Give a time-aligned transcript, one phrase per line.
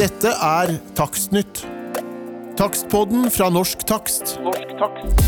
[0.00, 1.58] Dette er Takstnytt.
[2.56, 4.38] Takstpodden fra Norsk Takst.
[4.40, 5.26] Norsk takst.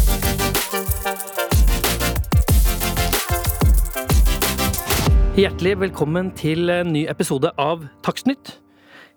[5.36, 8.54] Hjertelig velkommen til en ny episode av Takstnytt.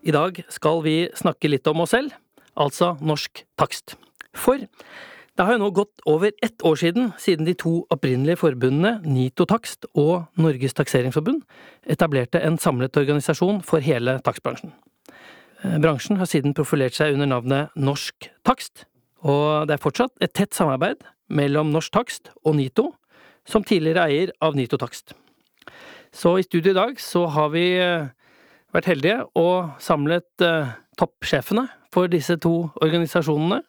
[0.03, 2.11] I dag skal vi snakke litt om oss selv,
[2.59, 3.95] altså Norsk Takst.
[4.35, 8.97] For det har jo nå gått over ett år siden siden de to opprinnelige forbundene
[9.07, 11.47] NITO Takst og Norges Takseringsforbund
[11.87, 14.75] etablerte en samlet organisasjon for hele takstbransjen.
[15.65, 18.85] Eh, Bransjen har siden profilert seg under navnet Norsk Takst,
[19.25, 21.01] og det er fortsatt et tett samarbeid
[21.33, 22.91] mellom Norsk Takst og NITO,
[23.47, 25.15] som tidligere eier av NITO Takst.
[26.13, 28.07] Så i studio i dag så har vi eh,
[28.75, 33.63] vært heldige og samlet eh, toppsjefene for disse to organisasjonene.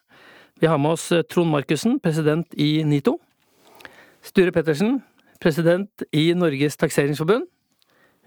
[0.61, 3.17] Vi har med oss Trond Markussen, president i NITO.
[4.25, 4.99] Sture Pettersen,
[5.41, 7.45] president i Norges Takseringsforbund.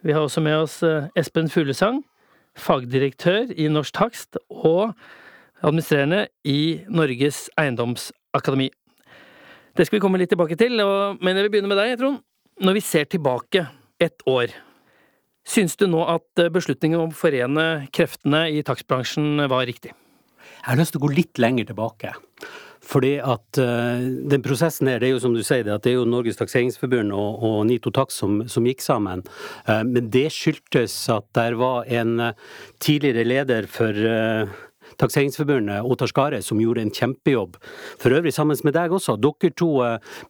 [0.02, 0.78] Vi har også med oss
[1.18, 2.00] Espen Fuglesang,
[2.58, 4.94] fagdirektør i Norsk Takst og
[5.60, 8.70] administrerende i Norges Eiendomsakademi.
[9.76, 12.22] Det skal vi komme litt tilbake til, men jeg vil begynne med deg, Trond.
[12.60, 13.64] Når vi ser tilbake
[14.02, 14.52] ett år,
[15.46, 19.94] syns du nå at beslutningen om å forene kreftene i takstbransjen var riktig?
[20.60, 22.12] Jeg har lyst til å gå litt lenger tilbake.
[22.80, 24.00] Fordi at uh,
[24.30, 26.40] den prosessen her, det er jo som du sier, det, at det er jo Norges
[26.40, 29.24] Takseringsforbund og, og NITO Taks som, som gikk sammen.
[29.68, 32.34] Uh, men det skyldtes at der var en uh,
[32.80, 33.94] tidligere leder for
[35.00, 37.60] Takseringsforbundet, Ottar Skare, som gjorde en kjempejobb.
[38.00, 39.14] For øvrig sammen med deg også.
[39.22, 39.70] Dere to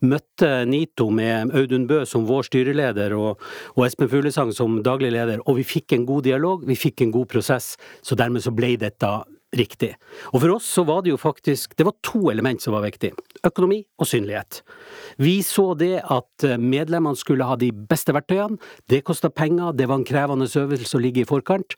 [0.05, 3.41] møtte NITO med Audun Bø som vår styreleder og,
[3.77, 7.15] og Espen Fuglesang som daglig leder, og vi fikk en god dialog, vi fikk en
[7.15, 7.73] god prosess,
[8.05, 9.15] så dermed så ble dette
[9.57, 9.95] riktig.
[10.31, 13.13] Og for oss så var det jo faktisk Det var to element som var viktig.
[13.47, 14.61] Økonomi og synlighet.
[15.19, 18.61] Vi så det at eh, medlemmene skulle ha de beste verktøyene.
[18.91, 21.77] Det kosta penger, det var en krevende øvelse å ligge i forkant.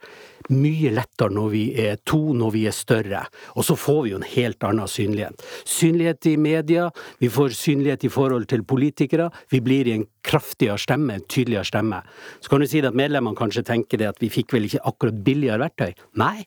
[0.51, 3.25] Mye lettere når vi er to, når vi er større.
[3.57, 5.45] Og så får vi jo en helt annen synlighet.
[5.65, 6.89] Synlighet i media,
[7.23, 9.31] vi får synlighet i forhold til politikere.
[9.53, 12.03] Vi blir i en kraftigere stemme, en tydeligere stemme.
[12.41, 14.83] Så kan du si det at medlemmene kanskje tenker det at vi fikk vel ikke
[14.89, 15.95] akkurat billigere verktøy.
[16.21, 16.43] Nei,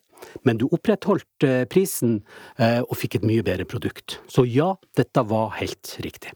[0.47, 2.19] men du opprettholdt eh, prisen
[2.57, 4.19] eh, og fikk et mye bedre produkt.
[4.31, 6.33] Så ja, dette var helt riktig.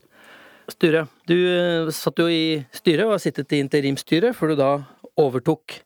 [0.69, 4.71] Sture, du eh, satt jo i styret og har sittet i interimsstyret før du da
[5.19, 5.81] overtok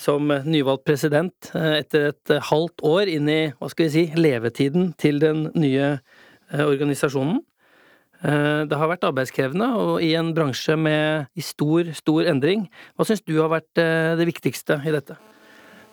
[0.00, 5.18] som nyvalgt president etter et halvt år inn i, hva skal vi si, levetiden til
[5.20, 5.90] den nye
[6.48, 7.42] organisasjonen.
[8.24, 12.70] Det har vært arbeidskrevende og i en bransje med i stor, stor endring.
[12.96, 15.18] Hva syns du har vært det viktigste i dette?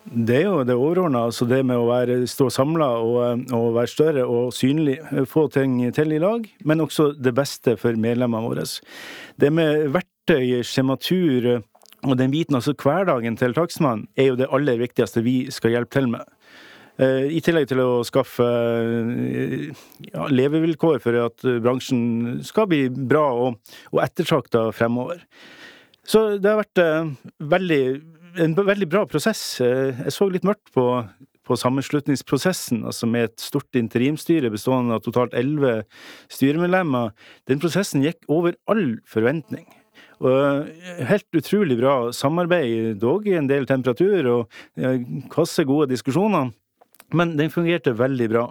[0.08, 3.90] Det er jo det overordna, altså det med å være, stå samla og, og være
[3.92, 4.96] større og synlig.
[5.28, 8.64] Få ting til i lag, men også det beste for medlemmene våre.
[9.36, 11.50] Det med verktøy, skjematur
[12.06, 15.98] og den biten, altså hverdagen til takstmannen, er jo det aller viktigste vi skal hjelpe
[15.98, 16.24] til med.
[16.98, 19.68] Eh, I tillegg til å skaffe eh,
[20.08, 25.20] ja, levevilkår for at bransjen skal bli bra og, og ettertrakta fremover.
[26.08, 27.10] Så det har vært eh,
[27.52, 27.82] veldig,
[28.36, 29.60] en veldig bra prosess.
[29.60, 30.84] Eh, Jeg så litt mørkt på,
[31.46, 35.84] på sammenslutningsprosessen, altså med et stort interimstyre bestående av totalt elleve
[36.32, 37.12] styremedlemmer.
[37.48, 39.66] Den prosessen gikk over all forventning.
[40.20, 45.00] Og eh, helt utrolig bra samarbeid, dog i en del temperatur og eh,
[45.32, 46.50] kasse gode diskusjoner,
[47.14, 48.48] men den fungerte veldig bra.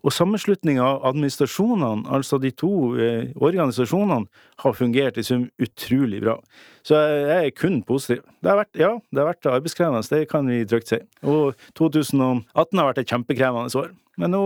[0.00, 4.28] Og sammenslutninga av administrasjonene, altså de to eh, organisasjonene,
[4.64, 6.38] har fungert i sum utrolig bra.
[6.86, 8.22] Så jeg, er kun positiv.
[8.40, 11.00] Det har vært, ja, det har vært arbeidskrevende, det kan vi trygt si.
[11.24, 13.92] Og 2018 har vært et kjempekrevende år.
[14.20, 14.40] Men nå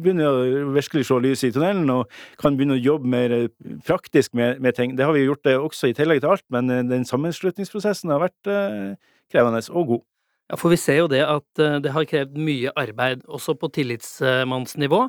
[0.00, 3.48] begynner jeg å virkelig se lyset i tunnelen, og kan begynne å jobbe mer eh,
[3.86, 4.94] praktisk med, med ting.
[4.96, 8.22] Det har vi gjort det også i tillegg til alt, men eh, den sammenslutningsprosessen har
[8.24, 8.94] vært eh,
[9.32, 10.06] krevende og god.
[10.50, 13.70] Ja, for vi ser jo det at eh, det har krevd mye arbeid, også på
[13.76, 15.04] tillitsmannsnivå.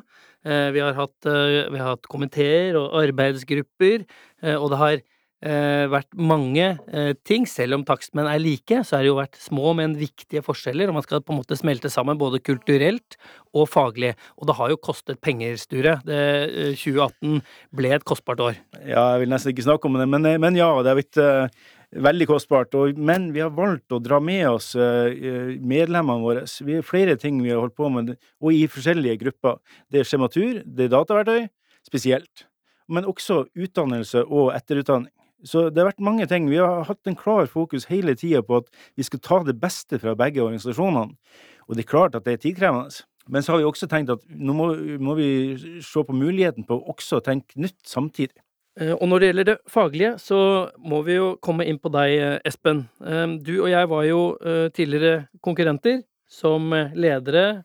[0.46, 4.06] Eh, Vi har hatt, eh, vi hatt komiteer og arbeidsgrupper,
[4.58, 5.02] og det har
[5.42, 6.66] vært mange
[7.26, 7.48] ting.
[7.50, 10.94] Selv om takstmenn er like, så har det jo vært små, men viktige forskjeller, og
[11.00, 13.16] man skal på en måte smelte sammen både kulturelt
[13.50, 14.12] og faglig.
[14.38, 15.96] Og det har jo kostet penger, Sture.
[16.06, 17.42] Det, eh, 2018
[17.74, 18.54] ble et kostbart år.
[18.86, 21.18] Ja, jeg vil nesten ikke snakke om det, men, men ja, det har blitt
[21.92, 22.74] veldig kostbart.
[22.78, 26.44] Og, men vi har valgt å dra med oss eh, medlemmene våre.
[26.64, 29.60] Vi har flere ting vi har holdt på med, og i forskjellige grupper.
[29.92, 31.48] Det er skjematur, det er dataverktøy,
[31.86, 32.46] spesielt.
[32.92, 35.12] Men også utdannelse og etterutdanning.
[35.42, 36.46] Så det har vært mange ting.
[36.50, 38.68] Vi har hatt en klar fokus hele tida på at
[38.98, 41.16] vi skal ta det beste fra begge organisasjonene.
[41.66, 43.02] Og det er klart at det er tidkrevende.
[43.30, 44.68] Men så har vi også tenkt at nå må,
[45.02, 45.28] må vi
[45.82, 48.34] se på muligheten på å også tenke nytt samtidig.
[48.80, 52.12] Eh, Og når det gjelder det faglige, så må vi jo komme inn på deg,
[52.16, 52.88] eh, Espen.
[53.04, 54.36] Eh, Du og jeg var jo
[54.72, 57.64] tidligere konkurrenter som ledere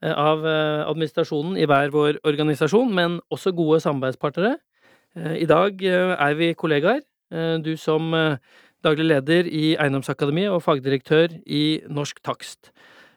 [0.00, 4.58] av administrasjonen i hver vår organisasjon, men også gode samarbeidspartnere.
[5.16, 7.00] I dag er vi kollegaer.
[7.60, 8.12] Du som
[8.82, 12.70] daglig leder i Eiendomsakademiet og fagdirektør i Norsk Takst.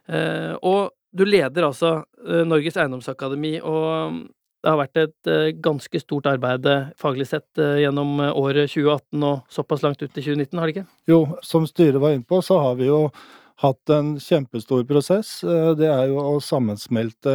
[0.09, 4.27] Og du leder altså Norges Eiendomsakademi, og
[4.61, 9.25] det har vært et eh, ganske stort arbeid eh, faglig sett eh, gjennom året 2018
[9.25, 10.89] og såpass langt ut i 2019, har det ikke?
[11.09, 13.07] Jo, som styret var inne på, så har vi jo
[13.61, 15.39] hatt en kjempestor prosess.
[15.77, 17.33] Det er jo å sammensmelte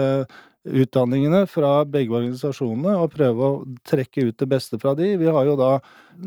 [0.66, 5.12] utdanningene fra begge organisasjonene og prøve å trekke ut det beste fra de.
[5.20, 5.76] Vi har jo da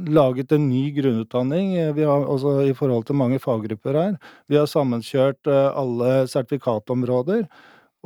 [0.07, 4.15] laget en ny grunnutdanning vi har, altså i forhold til mange faggrupper her.
[4.47, 7.43] Vi har sammenkjørt alle sertifikatområder.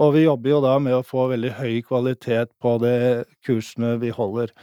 [0.01, 2.95] Og vi jobber jo da med å få veldig høy kvalitet på de
[3.45, 4.53] kursene vi holder.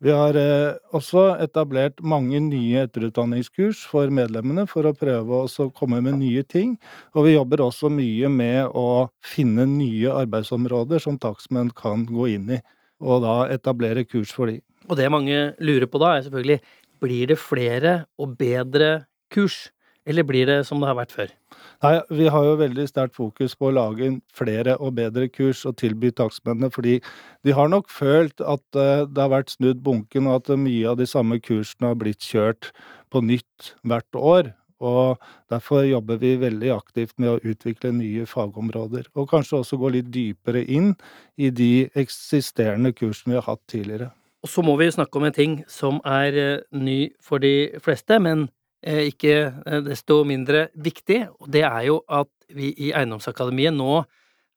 [0.00, 6.00] Vi har eh, også etablert mange nye etterutdanningskurs for medlemmene for å prøve å komme
[6.06, 6.78] med nye ting.
[7.12, 12.48] Og vi jobber også mye med å finne nye arbeidsområder som takstmenn kan gå inn
[12.56, 12.62] i,
[13.04, 14.62] og da etablere kurs for de.
[14.88, 16.62] Og det mange lurer på da, er selvfølgelig
[17.04, 18.90] blir det flere og bedre
[19.32, 19.68] kurs,
[20.10, 21.32] eller blir det som det har vært før?
[21.80, 25.78] Nei, vi har jo veldig sterkt fokus på å lage flere og bedre kurs og
[25.80, 26.98] tilby takstmennene, fordi
[27.46, 31.00] de har nok følt at eh, det har vært snudd bunken, og at mye av
[31.00, 32.72] de samme kursene har blitt kjørt
[33.10, 34.52] på nytt hvert år.
[34.80, 35.20] Og
[35.52, 40.08] derfor jobber vi veldig aktivt med å utvikle nye fagområder, og kanskje også gå litt
[40.12, 40.94] dypere inn
[41.36, 44.12] i de eksisterende kursene vi har hatt tidligere.
[44.40, 48.16] Og så må vi snakke om en ting som er eh, ny for de fleste,
[48.24, 48.48] men
[48.80, 54.02] ikke eh, desto mindre viktig, og det er jo at vi i Eiendomsakademiet nå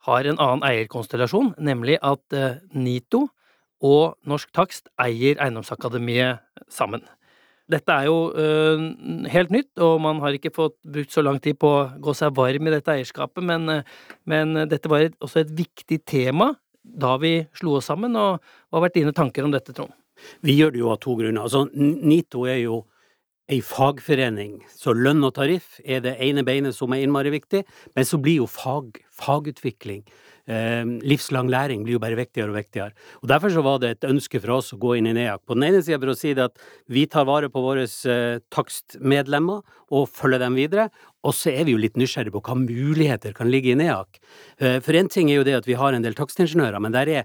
[0.08, 3.28] har en annen eierkonstellasjon, nemlig at eh, NITO
[3.84, 7.04] og Norsk Takst eier Eiendomsakademiet sammen.
[7.72, 8.88] Dette er jo eh,
[9.32, 12.36] helt nytt, og man har ikke fått brukt så lang tid på å gå seg
[12.36, 13.88] varm i dette eierskapet, men, eh,
[14.30, 16.54] men dette var et, også et viktig tema
[16.84, 19.92] da vi slo oss sammen, og hva har vært dine tanker om dette, Trond?
[20.44, 21.46] Vi gjør det jo av to grunner.
[21.48, 22.84] Altså, NITO er jo
[23.52, 27.64] ei fagforening, så lønn og tariff er det ene beinet som er innmari viktig,
[27.96, 30.06] men så blir jo fag, fagutvikling,
[30.48, 32.96] eh, livslang læring blir jo bare viktigere og viktigere.
[33.22, 35.44] Og Derfor så var det et ønske fra oss å gå inn i NEAK.
[35.46, 36.58] På den ene sida for å si det at
[36.88, 39.62] vi tar vare på våre eh, takstmedlemmer
[39.92, 40.90] og følger dem videre,
[41.24, 44.20] og så er vi jo litt nysgjerrige på hva muligheter kan ligge i NEAK.
[44.60, 47.12] Eh, For én ting er jo det at vi har en del takstingeniører, men der
[47.12, 47.24] er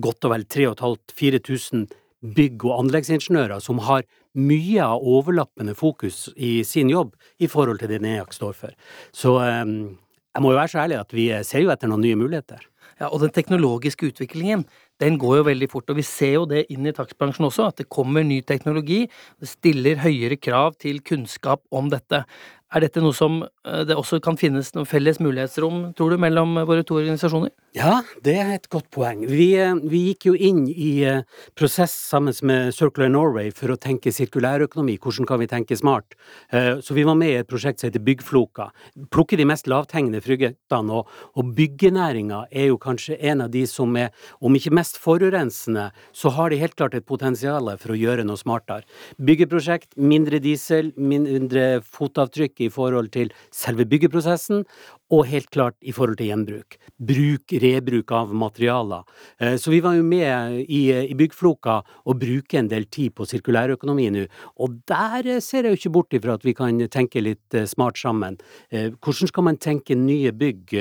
[0.00, 1.90] godt og vel 3500-4000
[2.24, 4.02] bygg- og anleggsingeniører som har
[4.38, 8.74] mye av overlappende fokus i sin jobb i forhold til det NEAK står for.
[9.12, 12.18] Så eh, jeg må jo være så ærlig at vi ser jo etter noen nye
[12.18, 12.62] muligheter.
[12.98, 14.64] Ja, og den teknologiske utviklingen,
[14.98, 17.82] den går jo veldig fort, og vi ser jo det inn i takstbransjen også, at
[17.82, 19.04] det kommer ny teknologi,
[19.38, 22.24] det stiller høyere krav til kunnskap om dette.
[22.68, 26.58] Er dette noe som eh, det også kan finnes noen felles mulighetsrom, tror du, mellom
[26.68, 27.54] våre to organisasjoner?
[27.76, 29.22] Ja, det er et godt poeng.
[29.28, 31.22] Vi, eh, vi gikk jo inn i eh,
[31.56, 34.98] prosess sammen med Circular Norway for å tenke sirkulærøkonomi.
[35.00, 36.16] Hvordan kan vi tenke smart?
[36.52, 38.68] Eh, Så vi var med i et prosjekt som heter Byggfloka.
[39.12, 43.96] Plukke de mest lavthengende fruktene, og, og byggenæringa er jo kanskje en av de som
[43.96, 44.12] er,
[44.44, 48.36] om ikke mest forurensende, så har de helt klart et potensial for å gjøre noe
[48.40, 48.84] smartere.
[49.16, 54.64] Byggeprosjekt, mindre diesel, mindre fotavtrykk i forhold til selve byggeprosessen,
[55.08, 56.76] og helt klart i forhold til gjenbruk.
[57.00, 59.04] Bruk, rebruk av materialer.
[59.40, 64.10] Eh, Så vi var jo med i, Byggfloka og bruker en del tid på sirkulærøkonomi
[64.10, 64.26] nå,
[64.60, 67.64] og der eh, ser jeg jo ikke bort ifra at vi kan tenke litt eh,
[67.64, 68.38] smart sammen.
[68.70, 70.74] Hvordan skal man tenke nye bygg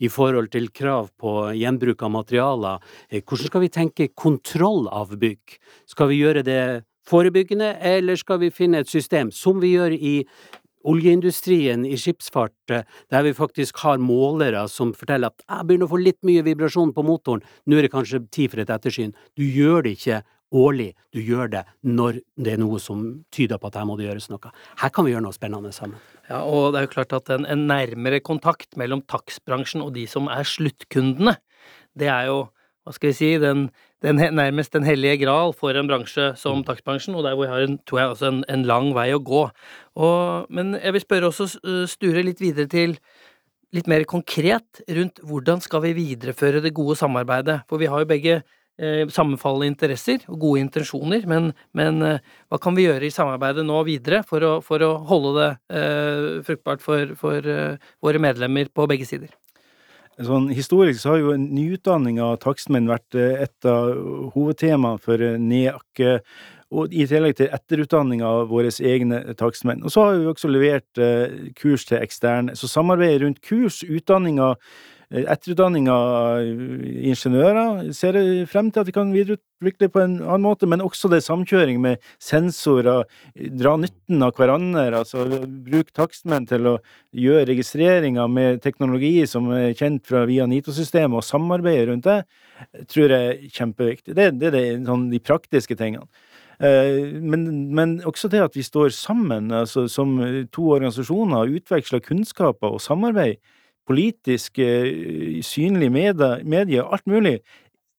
[0.00, 2.80] i forhold til krav på gjenbruk av materialer?
[3.10, 5.58] Hvordan skal vi tenke kontroll av bygg?
[5.86, 10.14] Skal vi gjøre det forebyggende, eller skal vi finne et system, som vi gjør i
[10.84, 15.94] oljeindustrien i skipsfart, eh, der vi faktisk har målere som forteller at jeg begynner å
[15.94, 19.14] få litt mye vibrasjon på motoren, nå er det kanskje tid for et ettersyn.
[19.36, 20.22] Du gjør det ikke
[20.54, 24.06] årlig, du gjør det når det er noe som tyder på at her må det
[24.08, 24.52] gjøres noe.
[24.80, 25.98] Her kan vi gjøre noe spennende sammen.
[26.28, 30.06] Ja, og det er jo klart at en, en nærmere kontakt mellom takstbransjen og de
[30.10, 31.36] som er sluttkundene,
[31.98, 32.38] det er jo,
[32.84, 33.68] hva skal vi si, den,
[34.04, 37.64] den, nærmest den hellige gral for en bransje som takstbransjen, og der hvor vi har
[37.64, 39.44] en, tror jeg, også en, en lang vei å gå.
[39.96, 42.98] Og, men jeg vil spørre også, uh, Sture, litt videre til
[43.74, 47.64] litt mer konkret rundt hvordan skal vi videreføre det gode samarbeidet?
[47.70, 48.36] For vi har jo begge
[48.78, 53.66] eh, sammenfallende interesser og gode intensjoner, men, men eh, hva kan vi gjøre i samarbeidet
[53.66, 55.50] nå videre for å, for å holde det
[55.80, 59.34] eh, fruktbart for, for eh, våre medlemmer på begge sider?
[60.22, 63.90] Sånn, historisk så har jo nyutdanning av takstmenn vært eh, et av
[64.36, 66.04] hovedtemaene for eh, NEAK.
[66.74, 69.82] og i tillegg til etterutdanning av våre egne takstmenn.
[69.84, 72.54] Og så har vi også levert eh, kurs til eksterne.
[72.54, 74.54] Så samarbeidet rundt kurs, utdanninger,
[75.14, 80.68] etterutdanning av ingeniører ser jeg frem til at vi kan videreutvikle på en annen måte,
[80.70, 83.06] men også det samkjøring med sensorer,
[83.54, 86.76] dra nytten av hverandre, altså bruk takstmenn til å
[87.14, 92.20] gjøre registreringer med teknologi som er kjent fra via NITO-systemet, og samarbeide rundt det,
[92.90, 94.14] tror jeg er kjempeviktig.
[94.18, 96.08] Det, det er det, sånn, de praktiske tingene.
[96.62, 100.16] Eh, men, men, også det at vi står sammen altså, som
[100.54, 103.40] to organisasjoner og utveksler kunnskaper og samarbeid,
[103.88, 107.40] politisk, eh, synlig medie, medie alt mulig,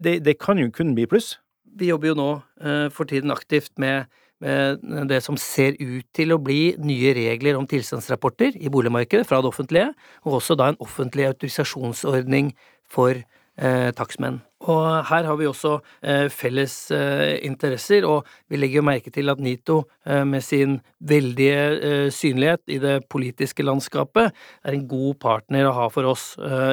[0.02, 1.38] det, det, kan jo kun bli pluss.
[1.76, 2.30] Vi jobber jo nå
[2.64, 4.12] uh, for tiden aktivt med,
[4.44, 9.42] med, det som ser ut til å bli nye regler om tilstandsrapporter i boligmarkedet fra
[9.44, 12.54] det offentlige, og også da en offentlig autorisasjonsordning
[12.92, 14.42] for eh, takstmenn.
[14.72, 19.42] Og her har vi også eh, felles eh, interesser, og vi legger merke til at
[19.42, 24.32] NITO eh, med sin veldige synlighet i det politiske landskapet
[24.66, 26.24] er en god partner å ha for oss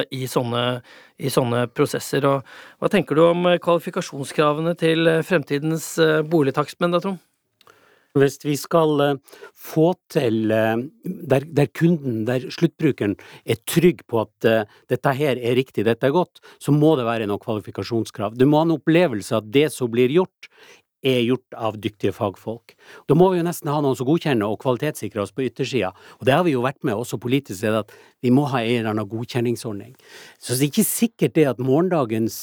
[0.09, 0.63] i sånne,
[1.19, 2.25] i, sånne, prosesser.
[2.25, 2.41] Og
[2.81, 5.91] hva tenker du om kvalifikasjonskravene til fremtidens
[6.31, 7.21] boligtakstmenn da, Trond?
[8.13, 13.15] Hvis vi skal eh, få til eh, der, der, kunden, der sluttbrukeren,
[13.45, 17.07] er trygg på at uh, dette her er riktig, dette er godt, så må det
[17.07, 18.37] være noen kvalifikasjonskrav.
[18.37, 20.49] Du må ha en opplevelse at det som blir gjort,
[21.03, 22.75] er gjort av dyktige fagfolk.
[23.09, 25.89] Da må vi jo nesten ha noen som godkjenner og kvalitetssikrer oss på yttersida,
[26.19, 27.91] og det har vi jo vært med også politisk sett, at
[28.23, 29.97] vi må ha en eller annen godkjenningsordning.
[30.37, 32.39] Så det er ikke sikkert det at morgendagens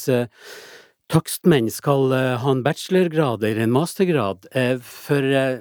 [1.11, 5.59] takstmenn skal eh, ha en bachelorgrad eller en mastergrad, eh, for eh,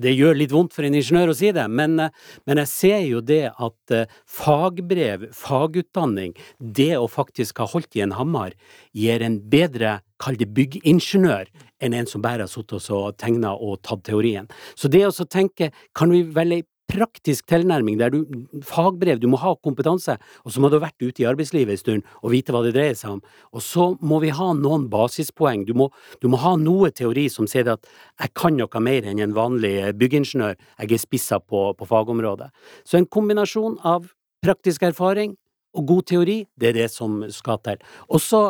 [0.00, 3.22] det gjør litt vondt for en ingeniør å si det, men, men, jeg ser jo
[3.24, 3.94] det at
[4.30, 8.54] fagbrev, fagutdanning, det å faktisk ha holdt i en hammer,
[8.96, 11.50] gir en bedre, kall det byggingeniør,
[11.82, 14.46] enn en som bare har sittet og tegna og tatt teorien.
[14.78, 18.20] Så det å tenke, kan vi velge praktisk tilnærming der du
[18.66, 21.80] Fagbrev, du må ha kompetanse, og så må du ha vært ute i arbeidslivet en
[21.80, 23.20] stund og vite hva det dreier seg om.
[23.54, 25.66] Og så må vi ha noen basispoeng.
[25.68, 27.86] Du må, du må ha noe teori som sier at
[28.20, 32.50] jeg kan noe mer enn en vanlig byggingeniør, jeg er spissa på, på fagområdet.
[32.84, 34.10] Så en kombinasjon av
[34.44, 35.36] praktisk erfaring
[35.76, 37.80] og god teori, det er det som skal til.
[38.10, 38.40] Og så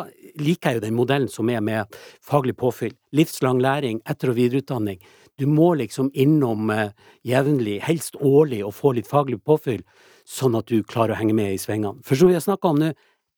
[0.41, 2.95] liker jeg jo den modellen som er med faglig påfyll.
[3.13, 5.01] Livslang læring, etter- og videreutdanning.
[5.39, 6.91] Du må liksom innom eh,
[7.27, 9.81] jevnlig, helst årlig, og få litt faglig påfyll,
[10.27, 12.01] sånn at du klarer å henge med i svingene.
[12.05, 12.91] For som vi har snakka om nå,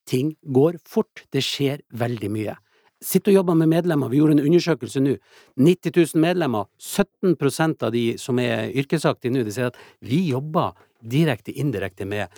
[0.10, 1.24] ting går fort.
[1.32, 2.58] Det skjer veldig mye.
[3.04, 4.12] Sitt og jobber med medlemmer.
[4.12, 5.18] Vi gjorde en undersøkelse nå.
[5.60, 6.68] 90 000 medlemmer.
[6.80, 12.32] 17% av de som er yrkesaktive nå, de sier at vi jobber direkte, indirekte med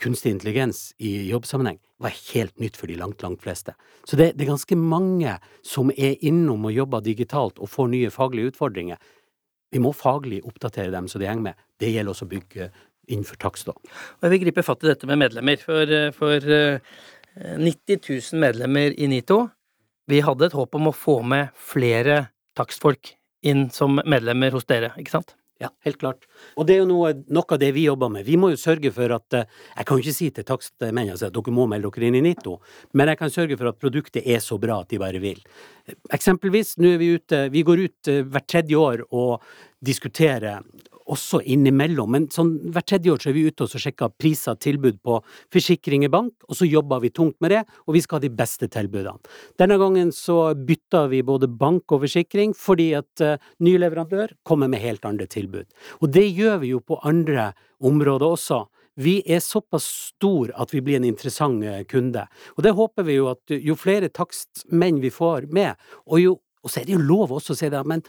[0.00, 3.74] kunstig intelligens i jobbsammenheng var helt nytt for de langt, langt fleste.
[4.08, 8.12] Så det, det, er ganske mange som er innom og jobber digitalt og får nye
[8.14, 9.00] faglige utfordringer.
[9.70, 11.66] Vi må faglig oppdatere dem så det henger med.
[11.78, 12.56] Det gjelder også bygg
[13.10, 13.70] innenfor takst.
[14.22, 15.60] Jeg vil gripe fatt i dette med medlemmer.
[15.62, 16.50] For, for
[17.36, 18.00] 90
[18.32, 19.44] 000 medlemmer i NITO.
[20.10, 22.24] Vi hadde et håp om å få med flere
[22.58, 23.14] takstfolk
[23.46, 25.36] inn som medlemmer hos dere, ikke sant?
[25.60, 26.24] Ja, helt klart.
[26.56, 28.24] Og det er jo noe, noe, av det vi jobber med.
[28.24, 31.34] Vi må jo sørge for at eh, Jeg kan jo ikke si til takstmennene at
[31.36, 32.56] dere må melde dere inn i NITO,
[32.96, 35.42] men jeg kan sørge for at produktet er så bra at de bare vil.
[36.16, 39.44] Eksempelvis, nå er vi ute Vi går ut eh, hvert tredje år og
[39.84, 40.64] diskuterer
[41.10, 42.10] også innimellom.
[42.14, 45.18] Men sånn hvert tredje år så er vi ute og sjekker priser og tilbud på
[45.52, 48.32] forsikring i bank, og så jobber vi tungt med det, og vi skal ha de
[48.40, 49.18] beste tilbudene.
[49.60, 54.70] Denne gangen så bytter vi både bank og forsikring fordi at uh, ny leverandør kommer
[54.70, 55.68] med helt andre tilbud.
[56.00, 57.50] Og det gjør vi jo på andre
[57.80, 58.64] områder også.
[59.00, 62.26] Vi er såpass stor at vi blir en interessant eh, kunde,
[62.56, 66.68] og det håper vi jo at jo flere takstmenn vi får med, og jo og
[66.68, 68.02] så er det jo lov også å si det, men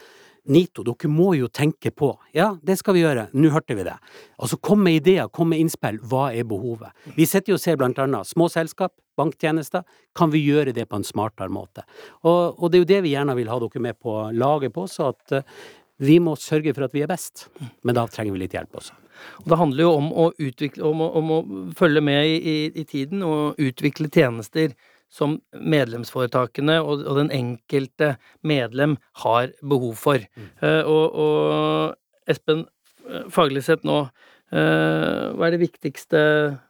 [0.50, 3.94] NITO, dere må jo tenke på Ja, det skal vi gjøre, nå hørte vi det.
[4.42, 6.90] Altså kom med ideer, kom med innspill, hva er behovet?
[7.14, 9.84] Vi sitter jo og ser blant annet små selskap, banktjenester,
[10.16, 11.84] kan vi gjøre det på en smartere måte?
[12.24, 14.88] Og, og det er jo det vi gjerne vil ha dere med på laget på,
[14.90, 15.62] så at uh,
[16.02, 17.46] vi må sørge for at vi er best,
[17.86, 18.98] men da trenger vi litt hjelp også.
[19.44, 21.38] Og det handler jo om å, utvikle, om å, om å
[21.78, 24.74] følge med i, i, i tiden og utvikle tjenester
[25.12, 28.14] som medlemsforetakene og, og, den enkelte
[28.46, 30.24] medlem har behov for.
[30.36, 30.50] Mm.
[30.64, 31.98] Uh, og, og,
[32.30, 32.64] Espen,
[33.10, 36.20] eh, faglig sett nå, uh, hva er det viktigste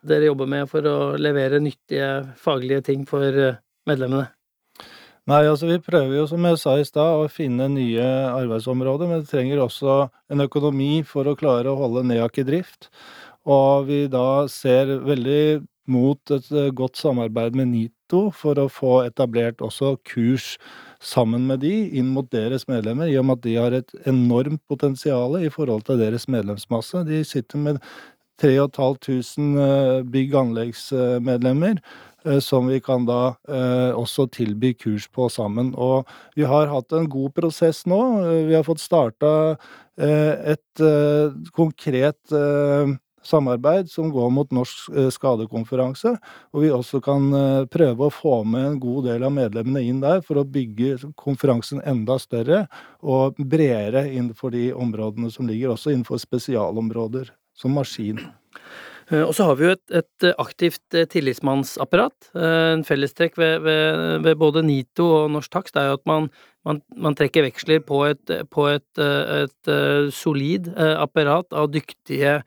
[0.09, 3.37] dere jobber med for å levere nyttige faglige ting for
[3.89, 4.31] medlemmene?
[5.31, 9.21] Nei, altså vi prøver jo, som jeg sa i stad, å finne nye arbeidsområder, men
[9.21, 9.99] vi trenger også
[10.33, 12.89] en økonomi for å klare å holde NEAK i drift.
[13.47, 15.45] Og vi da ser veldig
[15.91, 20.57] mot et eh, godt samarbeid med NITO for å få etablert også kurs
[21.03, 24.63] sammen med de inn mot deres medlemmer, i og med at de har et enormt
[24.71, 27.03] potensial i forhold til deres medlemsmasse.
[27.09, 27.83] De sitter med
[28.43, 31.79] 3500 bygg- og anleggsmedlemmer,
[32.27, 35.75] eh, som vi kan da eh, også tilby kurs på sammen.
[35.75, 38.01] Og vi har hatt en god prosess nå.
[38.25, 39.57] Eh, Vi har fått starta
[39.99, 42.95] eh, et eh, konkret eh,
[43.27, 46.15] samarbeid som går mot Norsk eh, skadekonferanse,
[46.53, 50.03] og vi også kan eh, prøve å få med en god del av medlemmene inn
[50.03, 52.65] der for å bygge konferansen enda større
[53.01, 58.21] og bredere innenfor de områdene som ligger, også innenfor spesialområder som maskin.
[59.13, 62.33] Eh, Og så har vi jo et, et eh, aktivt eh, tillitsmannsapparat.
[62.35, 66.31] En fellestrekk ved, ved, ved både NITO og Norsk Takst er jo at man,
[66.65, 69.73] man, man trekker veksler på et, på et, et,
[70.15, 72.41] solid apparat av dyktige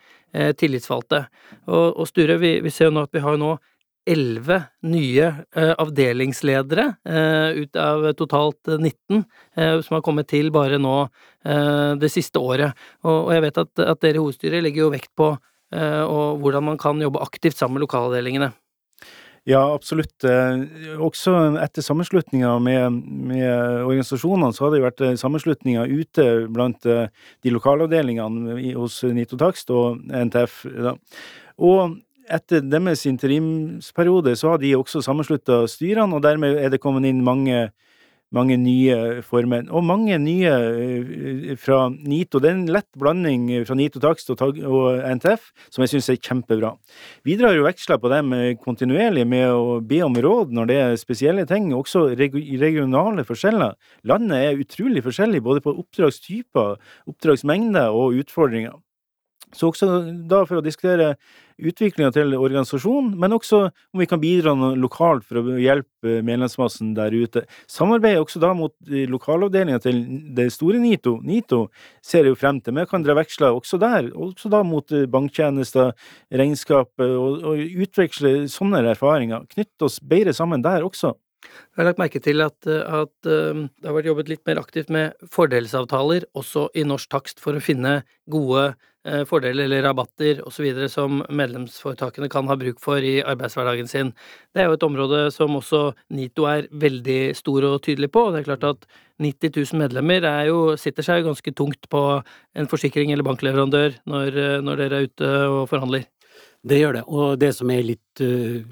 [0.60, 1.25] tillitsvalgte.
[1.67, 3.55] Og, og Sture, vi, vi ser jo nå at vi har nå
[4.05, 5.31] elleve nye
[5.81, 6.86] avdelingsledere
[7.57, 9.24] ut av totalt eh, 19
[9.57, 10.98] eh, som har kommet til bare nå
[11.45, 12.74] det siste året.
[13.03, 15.27] Og, og jeg vet at, at dere i hovedstyret legger jo vekt på
[15.74, 18.51] og hvordan man kan jobbe aktivt sammen med lokalavdelingene.
[19.45, 20.24] Ja, absolutt.
[20.25, 22.95] Eh, Også etter sammenslutninga med,
[23.29, 27.12] med organisasjonene, så har det jo vært eh, sammenslutninger ute blant eh,
[27.45, 30.63] de lokalavdelingene hos NITO Takst og NTF.
[30.88, 30.95] Da.
[31.62, 37.05] Og etter deres interimsperiode så har de også sammenslutta styrene, og dermed er det kommet
[37.05, 37.67] inn mange
[38.36, 42.42] mange nye former, og mange nye eh, fra NITO.
[42.44, 44.60] Det er en lett blanding fra NITO Takst og,
[45.15, 46.74] NTF som jeg syns er kjempebra.
[47.27, 50.80] Videre har jo veksla på dem eh, kontinuerlig med å be om råd når det
[50.84, 53.75] er spesielle ting, også regionale forskjeller.
[54.08, 56.75] Landet er utrolig forskjellig både på oppdragstyper,
[57.12, 58.75] oppdragsmengder og utfordringer.
[59.54, 59.90] Så også
[60.30, 61.16] da for å diskutere
[61.56, 67.16] utviklinga til organisasjonen, men også om vi kan bidra lokalt for å hjelpe medlemsmassen der
[67.16, 67.46] ute.
[67.72, 70.02] Samarbeid også da mot lokalavdelinga til
[70.36, 71.18] det store NITO.
[71.24, 71.66] NITO
[72.04, 74.10] ser jeg jo frem til, men jeg kan dra veksler også der.
[74.12, 75.94] Også da mot banktjenester,
[76.34, 79.48] regnskap, eh, og, og utveksle sånne erfaringer.
[79.56, 81.16] Knytte oss bedre sammen der også.
[81.46, 84.91] Jeg har lagt merke til at, at eh, det har vært jobbet litt mer aktivt
[84.93, 88.74] med fordelsavtaler også i Norsk Takst for å finne gode
[89.30, 90.65] fordeler eller rabatter osv.
[90.89, 94.13] som medlemsforetakene kan ha bruk for i arbeidshverdagen sin.
[94.54, 98.32] Det er jo et område som også NITO er veldig stor og tydelig på.
[98.32, 98.88] Det er klart at
[99.22, 102.02] 90 000 medlemmer er jo, sitter seg ganske tungt på
[102.56, 106.08] en forsikring eller bankleverandør når, eh, når dere er ute og forhandler.
[106.65, 108.63] Det gjør det, og det som litt eh,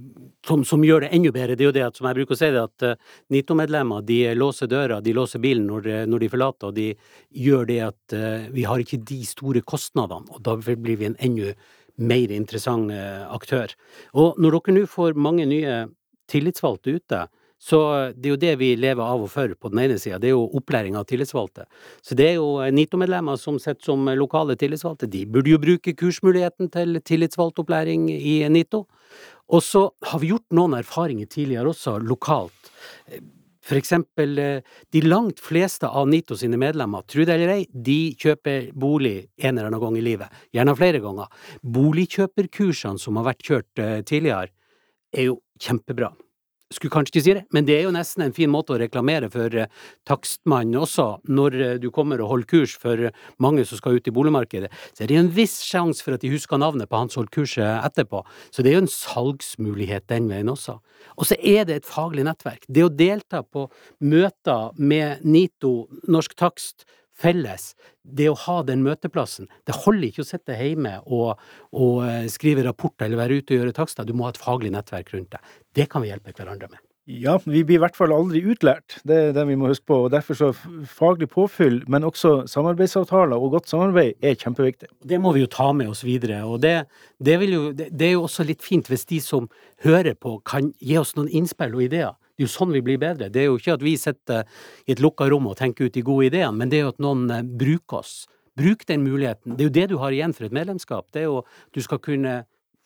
[0.47, 2.39] som, som gjør det enda bedre, det er jo det at, som jeg bruker å
[2.39, 6.29] si det, at uh, NITO-medlemmer de låser døra, de låser bilen når, de- når de
[6.33, 6.87] forlater, og de
[7.45, 11.15] gjør det at eh, vi har ikke de store kostnadene, og da blir vi en
[11.23, 11.53] enda
[12.01, 13.71] mer interessant eh, aktør.
[14.19, 15.77] Og når dere nå får mange nye
[16.33, 17.21] tillitsvalgte ute,
[17.63, 17.79] så
[18.11, 20.35] det er jo det vi lever av og for på den ene sida, det er
[20.35, 21.63] jo opplæring av tillitsvalgte.
[22.03, 25.93] Så det er jo eh, NITO-medlemmer som sitter som lokale tillitsvalgte, de burde jo bruke
[25.95, 28.83] kursmuligheten til tillitsvalgtopplæring i NITO.
[29.53, 32.73] Og så har vi gjort noen erfaringer tidligere også, lokalt.
[33.63, 34.59] For eksempel, eh,
[34.91, 39.55] de langt fleste av NITO sine medlemmer, tro det eller ei, de kjøper bolig en
[39.55, 41.31] eller annen gang i livet, gjerne flere ganger.
[41.63, 44.51] Boligkjøperkursene som har vært kjørt eh, tidligere,
[45.15, 46.11] er jo kjempebra.
[46.73, 49.29] Skulle kanskje ikke si det, men det er jo nesten en fin måte å reklamere
[49.33, 49.69] for eh,
[50.09, 53.09] takstmannen også, når eh, du kommer og holder kurs for
[53.43, 54.71] mange som skal ut i boligmarkedet.
[54.93, 57.21] Så er det jo en viss sjanse for at de husker navnet på han som
[57.21, 58.23] holdt kurset etterpå.
[58.49, 60.79] Så det er jo en salgsmulighet den veien også.
[61.17, 62.65] Og så er det et faglig nettverk.
[62.67, 63.67] Det å delta på
[64.03, 65.75] møter med NITO,
[66.09, 67.73] Norsk Takst, felles,
[68.03, 69.49] det å ha den møteplassen.
[69.67, 73.61] Det holder ikke å sitte hjemme og, og eh, skrive rapporter eller være ute og
[73.61, 74.07] gjøre takster.
[74.07, 75.53] Du må ha et faglig nettverk rundt deg.
[75.77, 76.81] Det kan vi hjelpe hverandre med.
[77.03, 79.97] Ja, vi blir i hvert fall aldri utlært, det er det vi må huske på.
[80.05, 80.51] og Derfor så
[80.87, 84.87] faglig påfyll, men også samarbeidsavtaler og godt samarbeid er kjempeviktig.
[85.03, 86.85] Det må vi jo ta med oss videre, og det,
[87.19, 89.49] det, jo, det, det er jo også litt fint hvis de som
[89.83, 92.15] hører på, kan gi oss noen innspill og ideer.
[92.33, 93.27] Det er jo sånn vi blir bedre.
[93.29, 94.47] Det er jo ikke at vi sitter
[94.87, 97.03] i et lukka rom og tenker ut de gode ideene, men det er jo at
[97.03, 98.13] noen eh, bruker oss.
[98.57, 99.53] Bruk den muligheten.
[99.53, 101.05] Det er jo det du har igjen for et medlemskap.
[101.13, 101.43] Det er jo
[101.73, 102.39] du skal kunne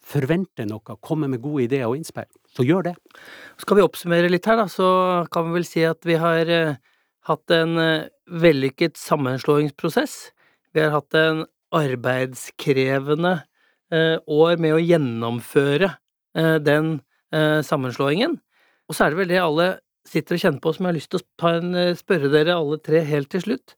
[0.07, 2.27] forvente noe, komme med gode ideer og innspill.
[2.51, 2.93] Så gjør det.
[3.59, 4.89] Skal vi oppsummere litt her, da, så
[5.31, 6.79] kan vi vel si at vi har eh,
[7.31, 10.17] hatt en eh, vellykket sammenslåingsprosess.
[10.75, 13.37] Vi har hatt en arbeidskrevende
[13.87, 15.89] år med å gjennomføre
[16.63, 16.89] den
[17.63, 18.35] sammenslåingen.
[18.87, 19.67] Og så er det vel det alle
[20.07, 22.77] sitter og kjenner på, som jeg har lyst til å en, eh, spørre dere alle
[22.79, 23.75] tre helt til slutt.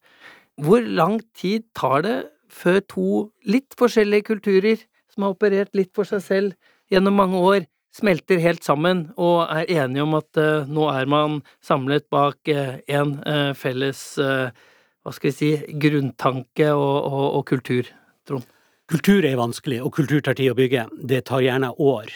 [0.61, 2.17] Hvor lang tid tar det
[2.49, 4.77] før to litt forskjellige kulturer,
[5.09, 6.53] som har operert litt for seg selv
[6.91, 11.41] gjennom mange år, smelter helt sammen og er enige om at uh, nå er man
[11.65, 13.15] samlet bak én
[13.57, 15.49] felles hva skal vi si,
[15.81, 17.87] grunntanke og, og, og kultur,
[18.27, 18.45] Trond?
[18.89, 20.87] Kultur er vanskelig, og kultur tar tid å bygge.
[21.05, 22.11] Det tar gjerne år.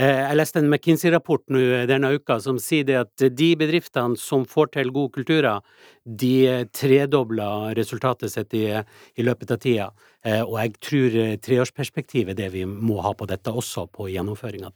[0.00, 4.46] Eh, jeg leste en McKinsey-rapport nå denne uka som sier det at de bedriftene som
[4.48, 5.60] får til gode kulturer,
[6.04, 9.90] de tredobler resultatet sitt i, i løpet av tida.
[10.24, 14.72] Eh, og jeg tror treårsperspektivet er det vi må ha på dette også, på gjennomføringa.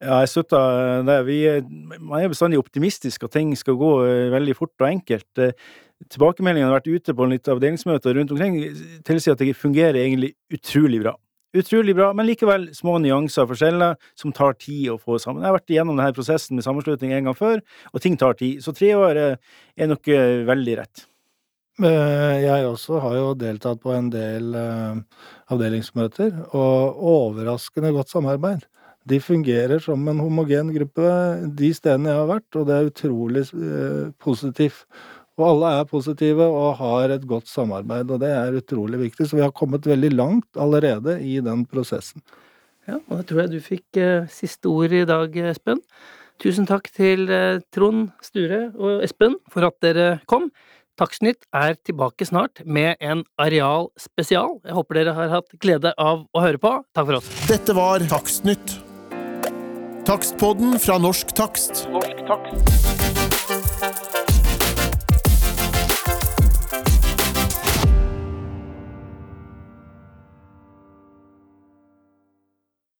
[0.00, 1.16] Ja, jeg støtter det.
[1.28, 1.40] Vi,
[1.96, 5.44] man er bestandig optimistisk at ting skal gå eh, veldig fort og enkelt.
[6.12, 8.60] Tilbakemeldingene har vært ute på litt avdelingsmøter rundt omkring,
[9.08, 11.16] tilsier at det fungerer egentlig utrolig bra
[11.56, 15.42] utrolig bra, men likevel små nyanser og forskjeller som tar tid å få sammen.
[15.42, 18.62] Jeg har vært igjennom denne prosessen med sammenslutning en gang før, og ting tar tid.
[18.64, 21.06] Så tre år er nok eh, veldig rett.
[21.80, 25.22] Eh, jeg også har jo deltatt på en del eh,
[25.54, 28.66] avdelingsmøter, og overraskende godt samarbeid.
[29.08, 31.12] De fungerer som en homogen gruppe
[31.56, 33.46] de stedene jeg har vært, og det er utrolig
[34.20, 34.84] positivt.
[35.40, 39.28] Og alle er positive og har et godt samarbeid, og det er utrolig viktig.
[39.30, 42.20] Så vi har kommet veldig langt allerede i den prosessen.
[42.88, 45.80] Ja, og da tror jeg du fikk eh, siste ord i dag, Espen.
[46.40, 50.50] Tusen takk til eh, Trond Sture og Espen for at dere kom.
[51.00, 54.58] Takstnytt er tilbake snart med en arealspesial.
[54.66, 56.74] Jeg håper dere har hatt glede av å høre på.
[56.92, 57.32] Takk for oss.
[57.48, 58.76] Dette var Takstnytt.
[60.08, 61.86] Takstpodden fra Norsk Takst.
[61.92, 62.89] Norsk takst.